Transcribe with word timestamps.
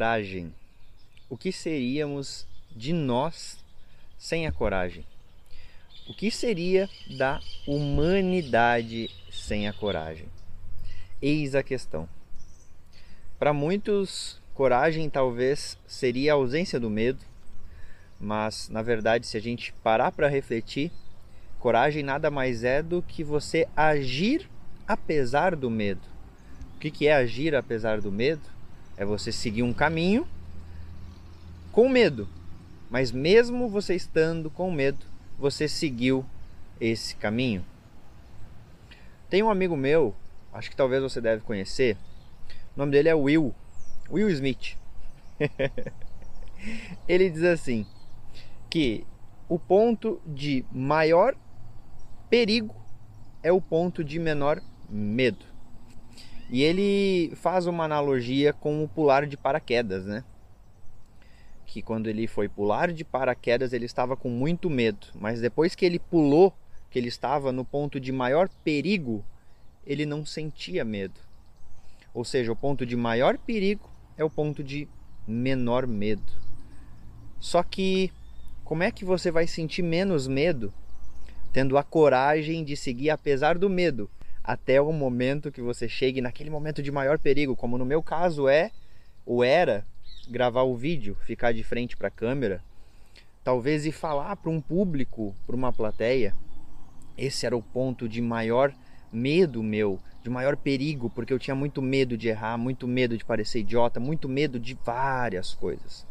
Coragem. 0.00 0.54
O 1.28 1.36
que 1.36 1.52
seríamos 1.52 2.46
de 2.74 2.90
nós 2.90 3.62
sem 4.16 4.46
a 4.46 4.50
coragem? 4.50 5.04
O 6.08 6.14
que 6.14 6.30
seria 6.30 6.88
da 7.18 7.38
humanidade 7.66 9.10
sem 9.30 9.68
a 9.68 9.74
coragem? 9.74 10.26
Eis 11.20 11.54
a 11.54 11.62
questão. 11.62 12.08
Para 13.38 13.52
muitos, 13.52 14.40
coragem 14.54 15.10
talvez 15.10 15.76
seria 15.86 16.32
a 16.32 16.36
ausência 16.36 16.80
do 16.80 16.88
medo, 16.88 17.20
mas 18.18 18.70
na 18.70 18.80
verdade, 18.80 19.26
se 19.26 19.36
a 19.36 19.40
gente 19.40 19.70
parar 19.82 20.12
para 20.12 20.28
refletir, 20.28 20.90
coragem 21.58 22.02
nada 22.02 22.30
mais 22.30 22.64
é 22.64 22.82
do 22.82 23.02
que 23.02 23.22
você 23.22 23.68
agir 23.76 24.48
apesar 24.88 25.54
do 25.54 25.68
medo. 25.68 26.08
O 26.74 26.78
que 26.78 27.06
é 27.06 27.12
agir 27.12 27.54
apesar 27.54 28.00
do 28.00 28.10
medo? 28.10 28.59
É 29.00 29.04
você 29.06 29.32
seguir 29.32 29.62
um 29.62 29.72
caminho 29.72 30.28
com 31.72 31.88
medo, 31.88 32.28
mas 32.90 33.10
mesmo 33.10 33.66
você 33.66 33.94
estando 33.94 34.50
com 34.50 34.70
medo, 34.70 35.06
você 35.38 35.66
seguiu 35.66 36.22
esse 36.78 37.16
caminho. 37.16 37.64
Tem 39.30 39.42
um 39.42 39.48
amigo 39.48 39.74
meu, 39.74 40.14
acho 40.52 40.68
que 40.68 40.76
talvez 40.76 41.02
você 41.02 41.18
deve 41.18 41.42
conhecer, 41.42 41.96
o 42.76 42.78
nome 42.78 42.92
dele 42.92 43.08
é 43.08 43.14
Will, 43.14 43.54
Will 44.10 44.28
Smith. 44.28 44.76
Ele 47.08 47.30
diz 47.30 47.44
assim 47.44 47.86
que 48.68 49.06
o 49.48 49.58
ponto 49.58 50.20
de 50.26 50.62
maior 50.70 51.34
perigo 52.28 52.76
é 53.42 53.50
o 53.50 53.62
ponto 53.62 54.04
de 54.04 54.18
menor 54.18 54.60
medo. 54.90 55.49
E 56.52 56.64
ele 56.64 57.32
faz 57.36 57.66
uma 57.66 57.84
analogia 57.84 58.52
com 58.52 58.82
o 58.82 58.88
pular 58.88 59.24
de 59.24 59.36
paraquedas, 59.36 60.04
né? 60.04 60.24
Que 61.64 61.80
quando 61.80 62.08
ele 62.08 62.26
foi 62.26 62.48
pular 62.48 62.92
de 62.92 63.04
paraquedas, 63.04 63.72
ele 63.72 63.84
estava 63.84 64.16
com 64.16 64.28
muito 64.28 64.68
medo, 64.68 65.06
mas 65.14 65.40
depois 65.40 65.76
que 65.76 65.86
ele 65.86 66.00
pulou, 66.00 66.52
que 66.90 66.98
ele 66.98 67.06
estava 67.06 67.52
no 67.52 67.64
ponto 67.64 68.00
de 68.00 68.10
maior 68.10 68.48
perigo, 68.64 69.24
ele 69.86 70.04
não 70.04 70.26
sentia 70.26 70.84
medo. 70.84 71.20
Ou 72.12 72.24
seja, 72.24 72.50
o 72.50 72.56
ponto 72.56 72.84
de 72.84 72.96
maior 72.96 73.38
perigo 73.38 73.88
é 74.18 74.24
o 74.24 74.30
ponto 74.30 74.64
de 74.64 74.88
menor 75.28 75.86
medo. 75.86 76.32
Só 77.38 77.62
que 77.62 78.10
como 78.64 78.82
é 78.82 78.90
que 78.90 79.04
você 79.04 79.30
vai 79.30 79.46
sentir 79.46 79.82
menos 79.82 80.26
medo 80.26 80.74
tendo 81.52 81.78
a 81.78 81.84
coragem 81.84 82.64
de 82.64 82.76
seguir 82.76 83.10
apesar 83.10 83.56
do 83.56 83.70
medo? 83.70 84.10
Até 84.42 84.80
o 84.80 84.92
momento 84.92 85.52
que 85.52 85.60
você 85.60 85.88
chegue 85.88 86.20
naquele 86.20 86.50
momento 86.50 86.82
de 86.82 86.90
maior 86.90 87.18
perigo, 87.18 87.54
como 87.54 87.78
no 87.78 87.84
meu 87.84 88.02
caso 88.02 88.48
é 88.48 88.70
ou 89.24 89.44
era 89.44 89.86
gravar 90.28 90.62
o 90.62 90.76
vídeo, 90.76 91.16
ficar 91.24 91.52
de 91.52 91.62
frente 91.62 91.96
para 91.96 92.08
a 92.08 92.10
câmera, 92.10 92.62
talvez 93.44 93.86
e 93.86 93.92
falar 93.92 94.36
para 94.36 94.50
um 94.50 94.60
público, 94.60 95.34
para 95.46 95.56
uma 95.56 95.72
plateia. 95.72 96.34
Esse 97.16 97.46
era 97.46 97.56
o 97.56 97.62
ponto 97.62 98.08
de 98.08 98.22
maior 98.22 98.72
medo 99.12 99.62
meu, 99.62 100.00
de 100.22 100.30
maior 100.30 100.56
perigo, 100.56 101.10
porque 101.10 101.32
eu 101.32 101.38
tinha 101.38 101.54
muito 101.54 101.82
medo 101.82 102.16
de 102.16 102.28
errar, 102.28 102.56
muito 102.56 102.86
medo 102.86 103.16
de 103.16 103.24
parecer 103.24 103.60
idiota, 103.60 104.00
muito 104.00 104.28
medo 104.28 104.58
de 104.58 104.74
várias 104.84 105.54
coisas. 105.54 106.06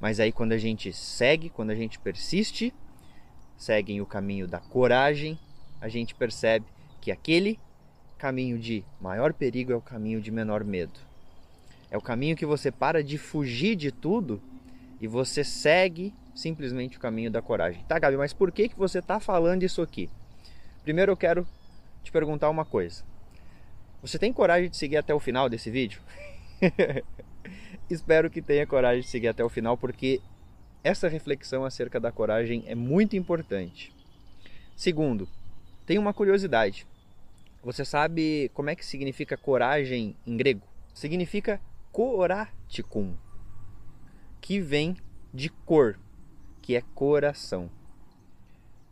Mas 0.00 0.18
aí 0.18 0.32
quando 0.32 0.52
a 0.52 0.58
gente 0.58 0.92
segue, 0.92 1.50
quando 1.50 1.70
a 1.70 1.74
gente 1.74 1.98
persiste, 1.98 2.72
segue 3.56 4.00
o 4.00 4.06
caminho 4.06 4.46
da 4.46 4.58
coragem, 4.58 5.38
a 5.80 5.88
gente 5.88 6.14
percebe 6.14 6.64
que 7.00 7.10
aquele 7.10 7.58
caminho 8.18 8.58
de 8.58 8.84
maior 9.00 9.32
perigo 9.32 9.72
é 9.72 9.76
o 9.76 9.80
caminho 9.80 10.20
de 10.20 10.30
menor 10.30 10.62
medo. 10.62 10.98
É 11.90 11.96
o 11.96 12.02
caminho 12.02 12.36
que 12.36 12.46
você 12.46 12.70
para 12.70 13.02
de 13.02 13.18
fugir 13.18 13.74
de 13.74 13.90
tudo 13.90 14.40
e 15.00 15.06
você 15.06 15.42
segue 15.42 16.12
simplesmente 16.34 16.96
o 16.96 17.00
caminho 17.00 17.30
da 17.30 17.42
coragem. 17.42 17.82
Tá, 17.84 17.98
Gabi, 17.98 18.16
mas 18.16 18.32
por 18.32 18.52
que, 18.52 18.68
que 18.68 18.78
você 18.78 18.98
está 18.98 19.18
falando 19.18 19.62
isso 19.62 19.82
aqui? 19.82 20.08
Primeiro 20.82 21.12
eu 21.12 21.16
quero 21.16 21.46
te 22.02 22.12
perguntar 22.12 22.48
uma 22.50 22.64
coisa. 22.64 23.02
Você 24.02 24.18
tem 24.18 24.32
coragem 24.32 24.70
de 24.70 24.76
seguir 24.76 24.96
até 24.96 25.12
o 25.14 25.20
final 25.20 25.48
desse 25.48 25.70
vídeo? 25.70 26.00
Espero 27.90 28.30
que 28.30 28.40
tenha 28.40 28.66
coragem 28.66 29.02
de 29.02 29.08
seguir 29.08 29.28
até 29.28 29.44
o 29.44 29.48
final, 29.48 29.76
porque 29.76 30.20
essa 30.82 31.08
reflexão 31.08 31.64
acerca 31.64 31.98
da 31.98 32.12
coragem 32.12 32.64
é 32.66 32.74
muito 32.74 33.16
importante. 33.16 33.92
Segundo, 34.76 35.28
tem 35.84 35.98
uma 35.98 36.14
curiosidade. 36.14 36.86
Você 37.62 37.84
sabe 37.84 38.50
como 38.54 38.70
é 38.70 38.74
que 38.74 38.84
significa 38.84 39.36
coragem 39.36 40.16
em 40.26 40.36
grego? 40.36 40.66
Significa 40.94 41.60
coraticum, 41.92 43.14
que 44.40 44.58
vem 44.60 44.96
de 45.32 45.50
cor, 45.50 45.98
que 46.62 46.74
é 46.74 46.82
coração. 46.94 47.70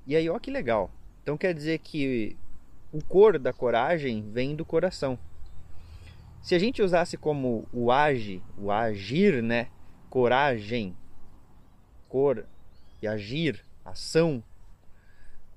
E 0.06 0.14
aí, 0.14 0.28
ó 0.28 0.38
que 0.38 0.50
legal. 0.50 0.90
Então 1.22 1.38
quer 1.38 1.54
dizer 1.54 1.78
que 1.78 2.36
o 2.92 3.02
cor 3.02 3.38
da 3.38 3.52
coragem 3.52 4.30
vem 4.30 4.54
do 4.54 4.64
coração. 4.64 5.18
Se 6.42 6.54
a 6.54 6.58
gente 6.58 6.82
usasse 6.82 7.16
como 7.16 7.66
o 7.72 7.90
age, 7.90 8.42
o 8.56 8.70
agir, 8.70 9.42
né? 9.42 9.68
Coragem, 10.10 10.96
cor 12.08 12.46
e 13.02 13.06
agir, 13.06 13.64
ação, 13.84 14.42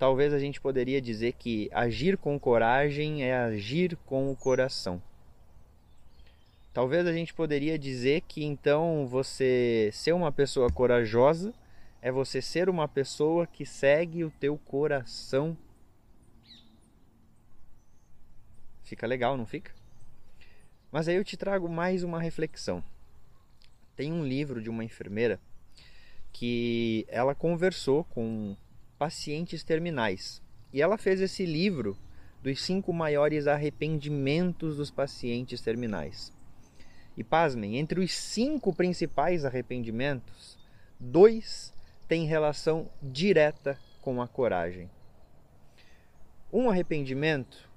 talvez 0.02 0.34
a 0.34 0.40
gente 0.40 0.60
poderia 0.60 1.00
dizer 1.00 1.34
que 1.34 1.70
agir 1.72 2.18
com 2.18 2.40
coragem 2.40 3.24
é 3.24 3.36
agir 3.36 3.96
com 3.98 4.32
o 4.32 4.36
coração. 4.36 5.00
Talvez 6.74 7.06
a 7.06 7.14
gente 7.14 7.36
poderia 7.36 7.78
dizer 7.78 8.22
que 8.22 8.44
então 8.44 9.06
você 9.08 9.92
ser 9.94 10.14
uma 10.14 10.32
pessoa 10.32 10.72
corajosa 10.72 11.54
é 12.02 12.12
você 12.12 12.42
ser 12.42 12.68
uma 12.68 12.88
pessoa 12.88 13.46
que 13.46 13.64
segue 13.64 14.24
o 14.24 14.32
teu 14.32 14.58
coração. 14.58 15.56
Fica 18.82 19.06
legal, 19.06 19.38
não 19.38 19.46
fica? 19.46 19.72
Mas 20.92 21.08
aí 21.08 21.16
eu 21.16 21.24
te 21.24 21.38
trago 21.38 21.70
mais 21.70 22.02
uma 22.02 22.20
reflexão. 22.20 22.84
Tem 23.96 24.12
um 24.12 24.26
livro 24.26 24.64
de 24.64 24.70
uma 24.72 24.84
enfermeira 24.84 25.40
que 26.34 27.06
ela 27.08 27.36
conversou 27.36 28.04
com 28.06 28.58
pacientes 29.02 29.64
terminais. 29.64 30.44
E 30.72 30.80
ela 30.80 30.96
fez 30.96 31.22
esse 31.22 31.44
livro 31.44 31.98
dos 32.40 32.62
cinco 32.62 32.94
maiores 32.94 33.48
arrependimentos 33.48 34.78
dos 34.78 34.92
pacientes 34.92 35.60
terminais. 35.60 36.32
E 37.18 37.24
pasmem, 37.24 37.78
entre 37.78 38.00
os 38.00 38.14
cinco 38.14 38.72
principais 38.72 39.44
arrependimentos, 39.44 40.56
dois 41.00 41.74
têm 42.08 42.28
relação 42.28 42.92
direta 43.02 43.76
com 44.02 44.22
a 44.22 44.28
coragem. 44.28 44.88
Um 46.54 46.70
arrependimento 46.70 47.68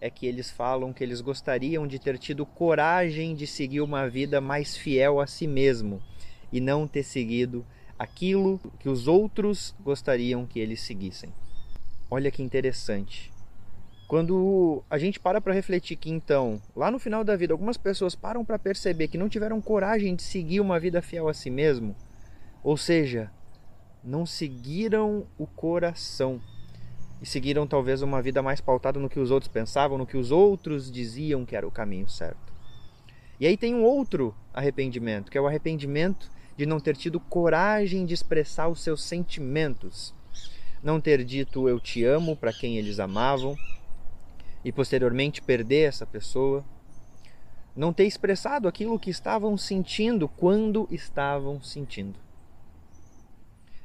é 0.00 0.08
que 0.08 0.26
eles 0.26 0.50
falam 0.50 0.90
que 0.90 1.04
eles 1.04 1.20
gostariam 1.20 1.86
de 1.86 1.98
ter 1.98 2.16
tido 2.16 2.46
coragem 2.46 3.34
de 3.34 3.46
seguir 3.46 3.82
uma 3.82 4.08
vida 4.08 4.40
mais 4.40 4.74
fiel 4.74 5.20
a 5.20 5.26
si 5.26 5.46
mesmo 5.46 6.02
e 6.50 6.62
não 6.62 6.88
ter 6.88 7.02
seguido 7.02 7.62
aquilo 8.02 8.60
que 8.80 8.88
os 8.88 9.06
outros 9.06 9.76
gostariam 9.78 10.44
que 10.44 10.58
eles 10.58 10.80
seguissem. 10.80 11.32
Olha 12.10 12.32
que 12.32 12.42
interessante. 12.42 13.32
Quando 14.08 14.82
a 14.90 14.98
gente 14.98 15.20
para 15.20 15.40
para 15.40 15.54
refletir 15.54 15.94
que 15.96 16.10
então, 16.10 16.60
lá 16.74 16.90
no 16.90 16.98
final 16.98 17.22
da 17.22 17.36
vida, 17.36 17.54
algumas 17.54 17.76
pessoas 17.76 18.16
param 18.16 18.44
para 18.44 18.58
perceber 18.58 19.06
que 19.06 19.16
não 19.16 19.28
tiveram 19.28 19.60
coragem 19.60 20.16
de 20.16 20.22
seguir 20.24 20.58
uma 20.58 20.80
vida 20.80 21.00
fiel 21.00 21.28
a 21.28 21.32
si 21.32 21.48
mesmo, 21.48 21.94
ou 22.64 22.76
seja, 22.76 23.30
não 24.02 24.26
seguiram 24.26 25.24
o 25.38 25.46
coração 25.46 26.40
e 27.22 27.26
seguiram 27.26 27.68
talvez 27.68 28.02
uma 28.02 28.20
vida 28.20 28.42
mais 28.42 28.60
pautada 28.60 28.98
no 28.98 29.08
que 29.08 29.20
os 29.20 29.30
outros 29.30 29.50
pensavam, 29.50 29.96
no 29.96 30.06
que 30.06 30.16
os 30.16 30.32
outros 30.32 30.90
diziam 30.90 31.46
que 31.46 31.54
era 31.54 31.68
o 31.68 31.70
caminho 31.70 32.08
certo. 32.08 32.52
E 33.38 33.46
aí 33.46 33.56
tem 33.56 33.76
um 33.76 33.84
outro 33.84 34.34
arrependimento, 34.52 35.30
que 35.30 35.38
é 35.38 35.40
o 35.40 35.46
arrependimento 35.46 36.28
de 36.56 36.66
não 36.66 36.80
ter 36.80 36.96
tido 36.96 37.18
coragem 37.18 38.04
de 38.04 38.14
expressar 38.14 38.68
os 38.68 38.80
seus 38.80 39.02
sentimentos, 39.02 40.14
não 40.82 41.00
ter 41.00 41.24
dito 41.24 41.68
eu 41.68 41.80
te 41.80 42.04
amo 42.04 42.36
para 42.36 42.52
quem 42.52 42.76
eles 42.76 42.98
amavam, 42.98 43.56
e 44.64 44.70
posteriormente 44.70 45.42
perder 45.42 45.88
essa 45.88 46.06
pessoa, 46.06 46.64
não 47.74 47.92
ter 47.92 48.04
expressado 48.04 48.68
aquilo 48.68 48.98
que 48.98 49.10
estavam 49.10 49.56
sentindo 49.56 50.28
quando 50.28 50.86
estavam 50.90 51.62
sentindo. 51.62 52.18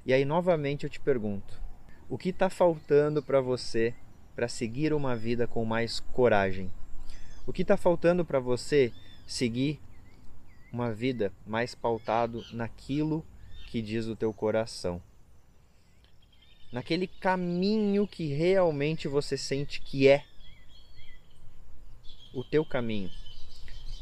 E 0.05 0.13
aí 0.13 0.25
novamente 0.25 0.83
eu 0.83 0.89
te 0.89 0.99
pergunto: 0.99 1.61
o 2.09 2.17
que 2.17 2.29
está 2.29 2.49
faltando 2.49 3.23
para 3.23 3.41
você 3.41 3.93
para 4.35 4.47
seguir 4.47 4.93
uma 4.93 5.15
vida 5.15 5.47
com 5.47 5.65
mais 5.65 5.99
coragem? 5.99 6.71
O 7.45 7.53
que 7.53 7.61
está 7.61 7.77
faltando 7.77 8.23
para 8.23 8.39
você 8.39 8.91
seguir 9.25 9.79
uma 10.77 10.94
vida 10.94 11.33
mais 11.44 11.74
pautado 11.74 12.45
naquilo 12.53 13.25
que 13.65 13.81
diz 13.81 14.06
o 14.06 14.15
teu 14.15 14.31
coração? 14.31 15.01
Naquele 16.71 17.07
caminho 17.07 18.07
que 18.07 18.27
realmente 18.27 19.07
você 19.07 19.35
sente 19.35 19.81
que 19.81 20.07
é 20.07 20.24
o 22.31 22.44
teu 22.44 22.63
caminho, 22.63 23.09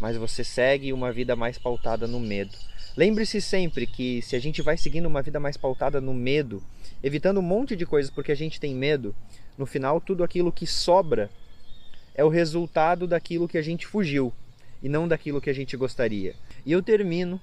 mas 0.02 0.18
você 0.18 0.44
segue 0.44 0.92
uma 0.92 1.14
vida 1.14 1.34
mais 1.34 1.58
pautada 1.58 2.06
no 2.06 2.20
medo. 2.20 2.58
Lembre-se 2.98 3.40
sempre 3.40 3.88
que 3.88 4.22
se 4.22 4.36
a 4.36 4.40
gente 4.40 4.62
vai 4.62 4.76
seguindo 4.76 5.06
uma 5.06 5.22
vida 5.22 5.40
mais 5.40 5.56
pautada 5.56 6.02
no 6.02 6.14
medo, 6.14 6.62
evitando 7.02 7.40
um 7.40 7.44
monte 7.44 7.74
de 7.78 7.86
coisas 7.86 8.12
porque 8.12 8.34
a 8.34 8.36
gente 8.36 8.60
tem 8.60 8.76
medo, 8.76 9.16
no 9.58 9.66
final 9.66 10.02
tudo 10.02 10.26
aquilo 10.26 10.52
que 10.52 10.68
sobra 10.68 11.32
é 12.14 12.24
o 12.26 12.30
resultado 12.30 13.08
daquilo 13.08 13.48
que 13.48 13.58
a 13.58 13.62
gente 13.62 13.88
fugiu 13.88 14.34
e 14.86 14.88
não 14.88 15.08
daquilo 15.08 15.42
que 15.42 15.50
a 15.50 15.54
gente 15.54 15.76
gostaria. 15.76 16.36
E 16.64 16.72
eu 16.72 16.80
termino 16.80 17.42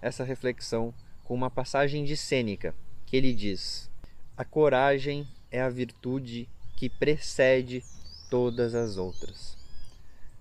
essa 0.00 0.24
reflexão 0.24 0.94
com 1.24 1.34
uma 1.34 1.50
passagem 1.50 2.06
de 2.06 2.16
Sêneca, 2.16 2.74
que 3.04 3.18
ele 3.18 3.34
diz: 3.34 3.90
A 4.34 4.46
coragem 4.46 5.28
é 5.50 5.60
a 5.60 5.68
virtude 5.68 6.48
que 6.78 6.88
precede 6.88 7.84
todas 8.30 8.74
as 8.74 8.96
outras. 8.96 9.58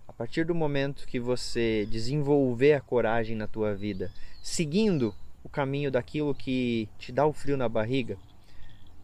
A 0.07 0.13
partir 0.13 0.45
do 0.45 0.55
momento 0.55 1.05
que 1.05 1.19
você 1.19 1.85
desenvolver 1.91 2.71
a 2.71 2.79
coragem 2.79 3.35
na 3.35 3.45
tua 3.45 3.75
vida, 3.75 4.09
seguindo 4.41 5.13
o 5.43 5.49
caminho 5.49 5.91
daquilo 5.91 6.33
que 6.33 6.87
te 6.97 7.11
dá 7.11 7.25
o 7.25 7.33
frio 7.33 7.57
na 7.57 7.67
barriga, 7.67 8.17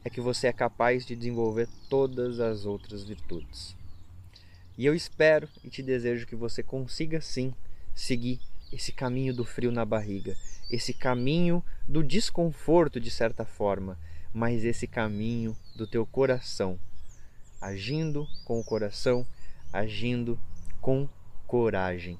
é 0.06 0.10
que 0.10 0.22
você 0.22 0.48
é 0.48 0.54
capaz 0.54 1.06
de 1.06 1.18
desenvolver 1.18 1.68
todas 1.90 2.40
as 2.40 2.66
outras 2.66 3.04
virtudes. 3.04 3.76
E 4.78 4.86
eu 4.86 4.94
espero 4.94 5.48
e 5.64 5.70
te 5.70 5.82
desejo 5.82 6.28
que 6.28 6.36
você 6.36 6.62
consiga 6.62 7.22
sim 7.22 7.54
seguir 7.94 8.40
esse 8.72 8.92
caminho 8.92 9.34
do 9.34 9.46
frio 9.46 9.72
na 9.72 9.86
barriga, 9.86 10.36
esse 10.70 10.94
caminho 10.94 11.64
do 11.88 12.04
desconforto 12.04 13.00
de 13.00 13.10
certa 13.10 13.46
forma, 13.46 13.98
mas 14.34 14.66
esse 14.66 14.86
caminho 14.86 15.56
do 15.78 15.88
teu 15.88 16.06
coração, 16.06 16.78
agindo 17.62 18.28
com 18.44 18.60
o 18.60 18.64
coração, 18.64 19.26
agindo 19.72 20.38
com 20.82 21.08
coragem. 21.48 22.20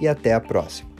e 0.00 0.08
até 0.08 0.32
a 0.34 0.40
próxima. 0.40 0.95